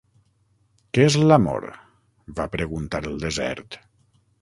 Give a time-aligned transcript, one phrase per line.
[0.97, 1.69] "Què és l'Amor?",
[2.41, 3.83] va preguntar el desert.